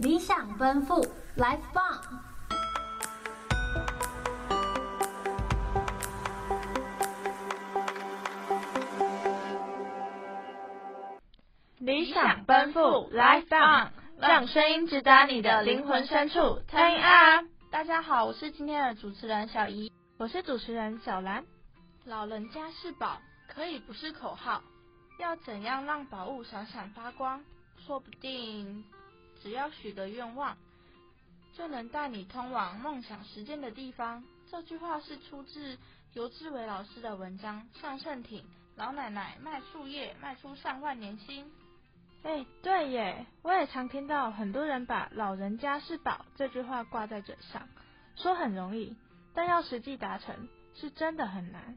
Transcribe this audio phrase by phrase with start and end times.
[0.00, 1.04] 理想奔赴
[1.36, 2.00] ，Life 棒！
[11.78, 12.80] 理想奔赴
[13.12, 13.90] ，Life 棒！
[14.20, 17.46] 让声音直达你的灵魂深处，Turn up！
[17.72, 21.44] 大家好，我是今天的主持人小怡，我是主持人小兰。
[22.04, 23.18] 老人家是宝，
[23.48, 24.62] 可以不是口号。
[25.18, 27.42] 要怎样让宝物闪闪发光？
[27.84, 28.84] 说不定
[29.42, 30.56] 只要许个愿望，
[31.54, 34.24] 就能带你通往梦想实践的地方。
[34.50, 35.76] 这句话是出自
[36.14, 38.44] 游志伟老师的文章《上胜町
[38.76, 41.44] 老奶奶卖树叶卖出上万年薪》。
[42.22, 47.68] 哎，对耶，我也常听到很多人把“老人家是宝”这句话挂在嘴上，
[48.16, 48.96] 说很容易，
[49.34, 51.76] 但要实际达成，是真的很难。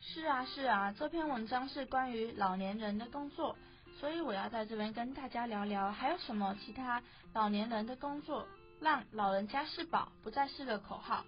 [0.00, 3.56] 是啊，是啊，这篇文章是关于老年人的工作，
[4.00, 8.46] 所以我要在这边跟大家聊聊，还有什么其他老年人的工作，
[8.80, 11.24] 让老人家是宝不再是个口号，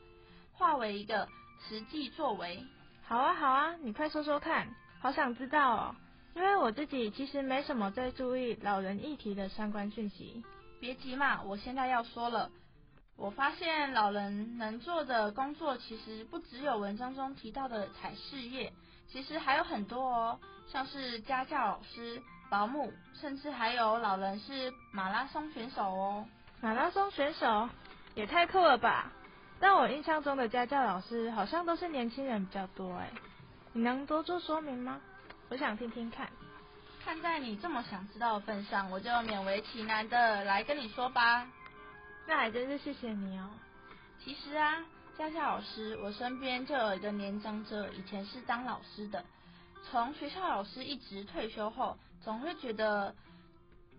[0.53, 1.29] 化为一个
[1.69, 2.63] 实际作为。
[3.03, 4.69] 好啊，好啊，你快说说看，
[5.01, 5.97] 好想知道哦，
[6.35, 10.45] 因为我自己其实没什么在注意老人议题的相关讯息。
[10.81, 12.51] 别急嘛，我现在要说了。
[13.17, 18.71] 我发现老人能做的工作，其实不只有文章中提到的采事业，
[19.09, 20.39] 其实还有很多哦，
[20.69, 26.27] 像是家教老师、保姆，甚至还有老人是马拉松选手哦。
[26.61, 27.69] 马拉松选手
[28.15, 29.11] 也太酷了吧！
[29.59, 33.11] 但我印象中的家教老师好像都是年轻人比较多哎，
[33.73, 35.01] 你能多做说明吗？
[35.49, 36.29] 我想听听看。
[37.05, 41.47] 看在你这么想知道的份上，我就勉为其难的来跟你说吧。
[42.27, 43.49] 那还真是谢谢你哦。
[44.23, 44.85] 其实啊，
[45.17, 49.25] 家教老师，我身边就有一个年长者，以前是当老师的，
[49.91, 53.15] 从学校老师一直退休后，总会觉得，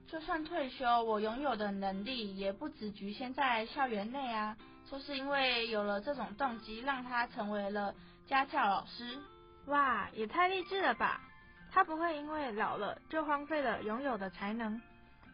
[0.08, 4.58] 就算退休，我拥有的能力也不只局限在校园内啊。
[4.90, 7.94] 就是因为有了这种动机，让他成为了
[8.26, 9.18] 家教老师。
[9.66, 11.22] 哇，也太励志了吧！
[11.70, 14.82] 他不会因为老了就荒废了拥有的才能。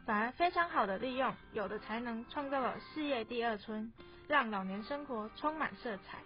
[0.05, 3.93] 反而非常好的利用有的才能，创造了事业第二春，
[4.27, 6.17] 让老年生活充满色彩。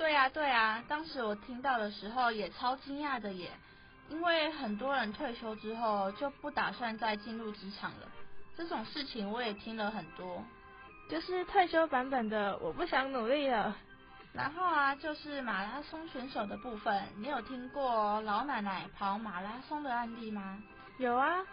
[0.00, 3.50] 对啊，对啊，当时我听到的时候也超惊讶的耶，
[4.08, 8.08] 因为很多人退休之后就不打算再进入职场了。
[8.56, 10.42] 这种事情我也听了很多，
[11.10, 13.76] 就是退休版本的我不想努力了。
[14.32, 20.62] 然后啊，就是马拉松选手的部分，你有听过老奶奶跑马拉松的案例吗？
[20.96, 21.44] 有啊。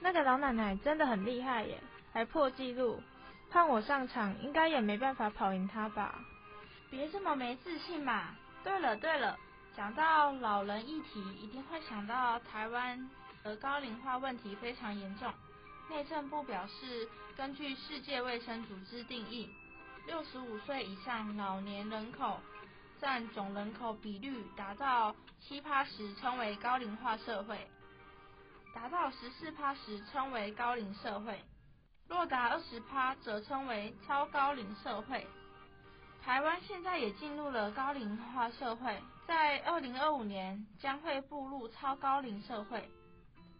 [0.00, 1.78] 那个老奶奶真的很厉害耶，
[2.14, 3.02] 还破纪录。
[3.50, 6.14] 换我上场，应该也没办法跑赢她吧？
[6.90, 8.34] 别这么没自信嘛！
[8.62, 9.38] 对了对了，
[9.76, 13.10] 讲到老人议题，一定会想到台湾
[13.42, 15.32] 的高龄化问题非常严重。
[15.88, 19.48] 内政部表示，根据世界卫生组织定义，
[20.06, 22.40] 六十五岁以上老年人口
[23.00, 27.58] 占总人口比率达到七趴时，称为高龄化社会。
[28.74, 31.40] 达到十四趴时称为高龄社会，
[32.08, 35.26] 若达二十趴则称为超高龄社会。
[36.26, 42.82] 台湾现在也进入了高龄化社会，在二零二五年将会步入超高龄社会。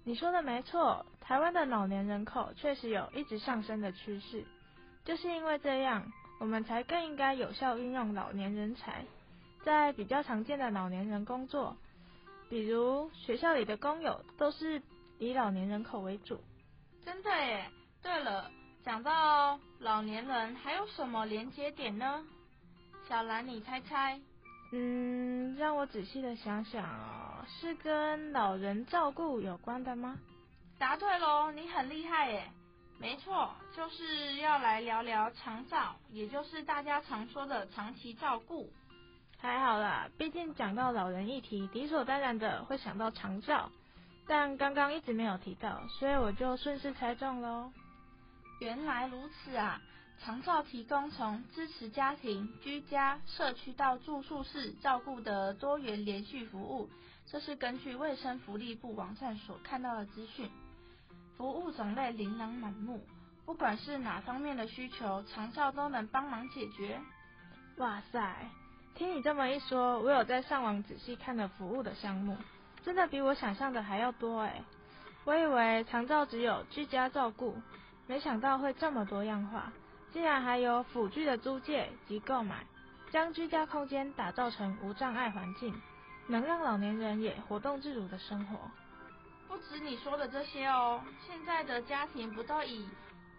[0.03, 4.45] 你说的没错，台湾的老年人口确实有一直上升的趋势，
[5.05, 9.05] 就是因为这样，我们才更应该有效运用老年人才，
[9.65, 11.77] 在比较常见的老年人工作，
[12.51, 14.83] 比如学校里的工友都是。
[15.19, 16.39] 以老年人口为主，
[17.03, 17.71] 真的耶。
[18.03, 18.51] 对了，
[18.85, 22.23] 讲到老年人，还有什么连接点呢？
[23.09, 24.21] 小兰，你猜猜？
[24.73, 30.19] 嗯，让我仔细的想想哦，是跟老人照顾有关的吗？
[30.79, 32.51] 答对喽，你很厉害耶。
[32.99, 38.69] 没错，就是要来聊聊长照，也就是大家常说的长期照顾。
[39.39, 43.71] 还好啦，毕竟讲到老人议题，理所当然的会想到长照。
[44.27, 47.71] 但刚刚一直没有提到，所以我就顺势猜中喽。
[48.61, 49.81] 原来如此啊！
[50.25, 56.89] 长照提供从支持家庭、居家、社区到住宿式照顾的多元连续服务，
[57.27, 60.51] 这是根据卫生福利部网站所看到的资讯。
[61.37, 63.07] 服务种类琳琅满目，
[63.45, 66.99] 不管是哪方面的需求，长照都能帮忙解决。
[67.77, 68.51] 哇塞！
[68.95, 72.37] 听你这么一说，我有在上网仔细看了服务的项目。
[72.85, 74.65] 真的比我想象的还要多诶，
[75.25, 77.55] 我以为长照只有居家照顾，
[78.07, 79.71] 没想到会这么多样化，
[80.17, 82.65] 竟然还有辅具的租借及购买，
[83.11, 85.79] 将居家空间打造成无障碍环境，
[86.27, 88.59] 能让老年人也活动自如的生活。
[89.47, 92.89] 不止你说的这些哦，现在的家庭不都以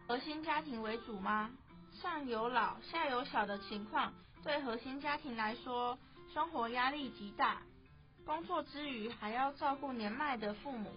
[0.07, 1.49] 核心家庭为主吗？
[1.93, 4.13] 上有老下有小的情况，
[4.43, 5.97] 对核心家庭来说，
[6.31, 7.59] 生活压力极大，
[8.23, 10.91] 工作之余还要照顾年迈的父母，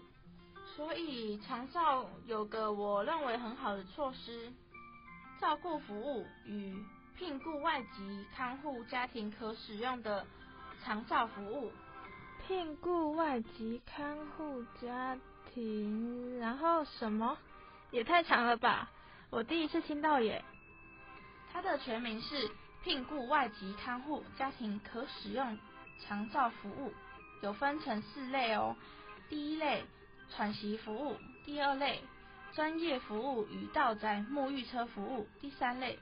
[0.76, 4.52] 所以长照有个我认为很好的措施，
[5.40, 6.76] 照顾服务与
[7.16, 10.26] 聘雇外籍看护家庭可使用的
[10.84, 11.72] 长照服务。
[12.46, 15.16] 聘雇外籍看护家
[15.52, 17.38] 庭，然后什么？
[17.90, 18.90] 也太长了吧！
[19.30, 20.44] 我第一次听到耶。
[21.52, 22.50] 它的全名是
[22.82, 25.58] 聘雇外籍看护家庭可使用
[26.00, 26.92] 长照服务，
[27.42, 28.76] 有分成四类哦。
[29.28, 29.84] 第一类
[30.30, 32.02] 喘息服务，第二类
[32.54, 35.98] 专业服务与道宅沐浴车服务，第三类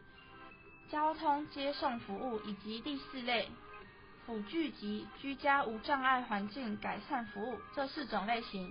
[0.91, 3.49] 交通接送服务，以及第四类。
[4.27, 8.71] 辅具及居家无障碍环境改善服务，这四种类型。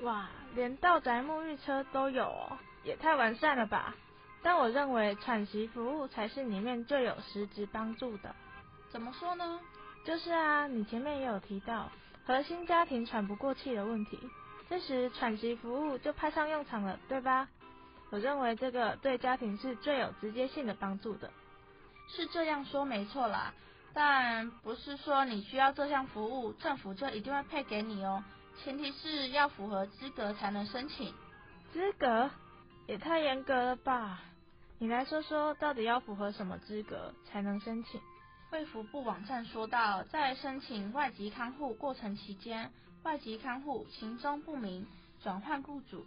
[0.00, 3.94] 哇，连道宅沐浴车都有哦，也太完善了吧！
[4.42, 8.34] 但我认为喘息服务才是里面最有实质帮助的。
[8.90, 9.60] 怎么说呢？
[10.04, 11.90] 就是啊，你前面也有提到
[12.24, 14.18] 核心家庭喘不过气的问题，
[14.68, 17.48] 这时喘息服务就派上用场了，对吧？
[18.10, 21.30] 我认为这个对家庭是最有直接性的帮助的。
[22.08, 23.52] 是这样说没错啦。
[23.92, 28.22] 但不是说你需要这项服务，政府就一定会配给你哦。
[28.62, 31.14] 前提是要符合资格才能申请。
[31.72, 32.30] 资格？
[32.86, 34.20] 也太严格了吧？
[34.78, 38.00] 你来说说，到底要符合什么资格才能申请？
[38.52, 42.70] 卫福部网站说到，在申请外籍看护过程期间，
[43.06, 44.84] 外籍看护行踪不明、
[45.22, 46.04] 转换雇主、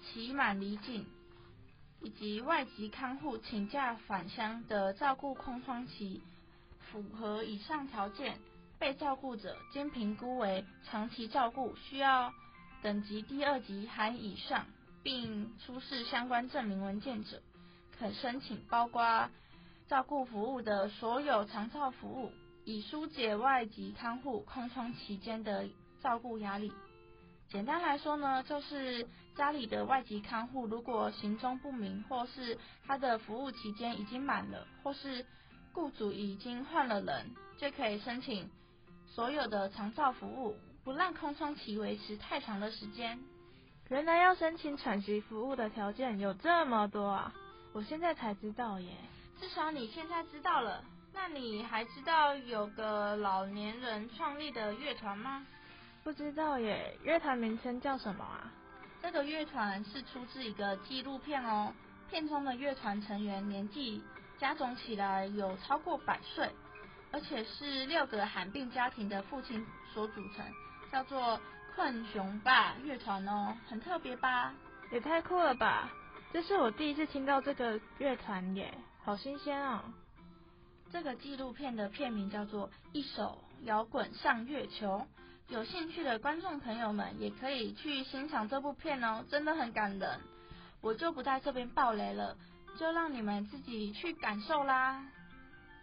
[0.00, 1.04] 期满离境，
[2.00, 6.22] 以及外籍看护请假返乡的照顾空窗期。
[6.90, 8.38] 符合以上条件，
[8.78, 12.32] 被照顾者经评估为长期照顾，需要
[12.80, 14.64] 等级第二级含以上，
[15.02, 17.42] 并出示相关证明文件者，
[17.98, 19.28] 可申请包括
[19.88, 22.32] 照顾服务的所有长照服务，
[22.64, 25.68] 以纾解外籍看护空窗期间的
[26.02, 26.72] 照顾压力。
[27.48, 29.06] 简单来说呢，就是
[29.36, 32.56] 家里的外籍看护如果行踪不明，或是
[32.86, 35.26] 他的服务期间已经满了，或是
[35.72, 38.48] 雇主已经换了人，就可以申请
[39.06, 43.18] 所有的长照服务，不让空窗期维持太长的时间。
[43.88, 47.34] 原来要申请喘息服务的条件有这么多啊！
[47.72, 48.96] 我现在才知道耶。
[49.40, 50.84] 至少你现在知道了。
[51.12, 55.44] 那你还知道有个老年人创立的乐团吗？
[56.02, 56.96] 不知道耶。
[57.02, 58.52] 乐团名称叫什么啊？
[59.02, 61.72] 这个乐团是出自一个纪录片哦。
[62.10, 64.02] 片中的乐团成员年纪。
[64.38, 66.48] 加总起来有超过百岁，
[67.12, 70.42] 而且是六个罕病家庭的父亲所组成，
[70.90, 71.38] 叫做
[71.74, 74.54] 困熊爸乐团哦，很特别吧？
[74.90, 75.90] 也太酷了吧！
[76.32, 78.72] 这是我第一次听到这个乐团耶，
[79.04, 79.82] 好新鲜哦。
[80.90, 84.98] 这个纪录片的片名叫做《一首摇滚上月球》，
[85.50, 90.20] 有兴趣的观众朋友们也可以去欣赏这部片哦，真的很感人。
[90.80, 92.36] 我就不在这边爆雷了。
[92.78, 95.04] 就让你们自己去感受啦。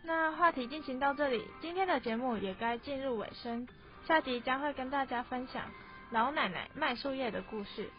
[0.04, 3.68] 那话题进行到这里，今天的节目也该进入尾声。
[4.08, 5.70] 下集将会跟大家分享
[6.12, 7.90] 老奶奶卖树叶的故事。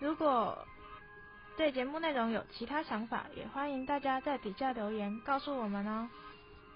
[0.00, 0.58] 如果
[1.56, 6.08] 对节目内容有其他想法，也欢迎大家在底下留言告诉我们哦。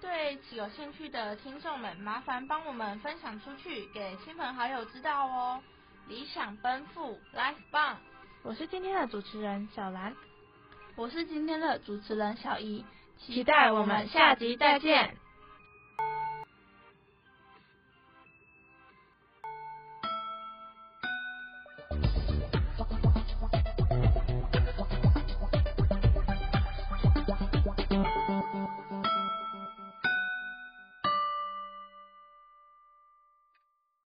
[0.01, 5.61] 对有兴趣的听众们，麻烦帮我们分享出去，给亲朋好友知道哦。
[6.07, 7.99] 理想奔赴，Life 棒！
[8.41, 10.15] 我是今天的主持人小兰。
[10.95, 12.83] 我是今天的主持人小怡，
[13.19, 15.20] 期待我们下集再见。